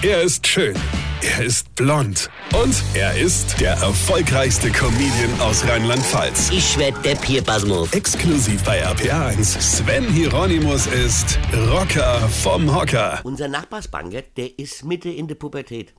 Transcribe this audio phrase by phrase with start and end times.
[0.00, 0.76] Er ist schön.
[1.22, 2.30] Er ist blond.
[2.54, 6.50] Und er ist der erfolgreichste Comedian aus Rheinland-Pfalz.
[6.52, 7.92] Ich werd der Pierpasmus.
[7.92, 9.60] Exklusiv bei RPA1.
[9.60, 13.20] Sven Hieronymus ist Rocker vom Hocker.
[13.24, 15.94] Unser Nachbarsbanget, der ist Mitte in der Pubertät.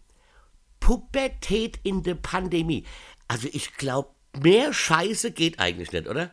[0.80, 2.86] Pubertät in der Pandemie.
[3.28, 4.12] Also ich glaube,
[4.42, 6.32] mehr Scheiße geht eigentlich nicht, oder?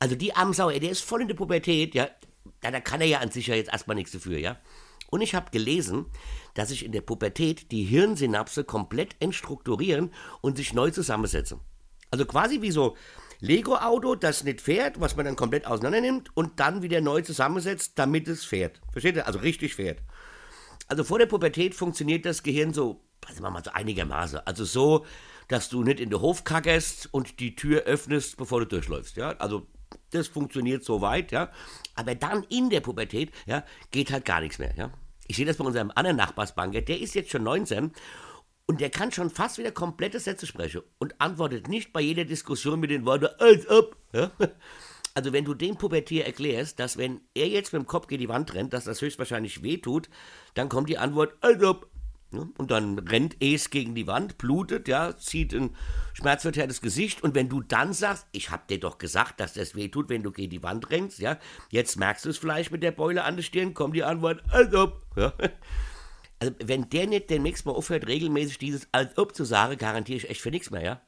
[0.00, 2.08] Also die Amsau, ey, der ist voll in der Pubertät, ja.
[2.62, 4.56] Da, da kann er ja an sich ja jetzt erstmal nichts dafür, ja.
[5.10, 6.06] Und ich habe gelesen,
[6.54, 11.60] dass sich in der Pubertät die Hirnsynapse komplett entstrukturieren und sich neu zusammensetzen.
[12.10, 12.96] Also quasi wie so
[13.40, 17.92] Lego-Auto, das nicht fährt, was man dann komplett auseinander nimmt und dann wieder neu zusammensetzt,
[17.96, 18.80] damit es fährt.
[18.92, 19.26] Versteht ihr?
[19.26, 20.02] Also richtig fährt.
[20.88, 24.40] Also vor der Pubertät funktioniert das Gehirn so, also mal so einigermaßen.
[24.46, 25.04] Also so,
[25.48, 29.16] dass du nicht in den Hof kackerst und die Tür öffnest, bevor du durchläufst.
[29.16, 29.30] Ja?
[29.38, 29.66] Also
[30.10, 31.50] das funktioniert so weit, ja.
[31.94, 34.90] Aber dann in der Pubertät, ja, geht halt gar nichts mehr, ja.
[35.26, 37.92] Ich sehe das bei unserem anderen Nachbarsbanker, der ist jetzt schon 19
[38.66, 42.80] und der kann schon fast wieder komplette Sätze sprechen und antwortet nicht bei jeder Diskussion
[42.80, 43.96] mit den Worten als ob.
[44.12, 44.30] Ja?
[45.14, 48.28] Also wenn du dem Pubertier erklärst, dass wenn er jetzt mit dem Kopf gegen die
[48.28, 50.10] Wand rennt, dass das höchstwahrscheinlich wehtut,
[50.54, 51.90] dann kommt die Antwort als ob.
[52.32, 52.46] Ja?
[52.58, 55.76] Und dann rennt es gegen die Wand, blutet, ja, zieht ein
[56.14, 60.08] schmerzverzerrtes Gesicht und wenn du dann sagst, ich hab dir doch gesagt, dass das wehtut,
[60.08, 61.38] wenn du gegen die Wand rennst, ja,
[61.70, 64.74] jetzt merkst du es vielleicht mit der Beule an der Stirn, kommt die Antwort als
[64.74, 65.04] ob.
[65.16, 65.32] Ja?
[66.38, 70.30] Also wenn der nicht demnächst mal aufhört, regelmäßig dieses als ob zu sagen, garantiere ich
[70.30, 71.00] echt für nichts mehr, ja.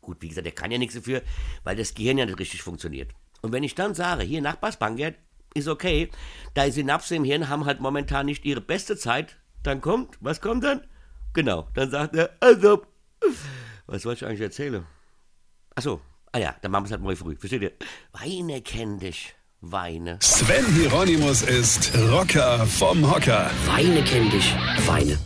[0.00, 1.22] Gut, wie gesagt, der kann ja nichts dafür,
[1.64, 3.10] weil das Gehirn ja nicht richtig funktioniert.
[3.42, 5.16] Und wenn ich dann sage, hier Nachbarsbankert,
[5.54, 6.10] ist okay,
[6.54, 10.64] da Synapsen im Hirn haben halt momentan nicht ihre beste Zeit, dann kommt, was kommt
[10.64, 10.82] dann?
[11.34, 12.82] Genau, dann sagt er, also,
[13.86, 14.86] was wollte ich eigentlich erzählen?
[15.74, 16.00] Achso,
[16.32, 17.72] ah ja, dann machen wir es halt morgen früh, versteht ihr?
[18.12, 20.18] Weine kenn dich, Weine.
[20.20, 23.50] Sven Hieronymus ist Rocker vom Hocker.
[23.66, 24.54] Weine kenn dich,
[24.86, 25.18] Weine.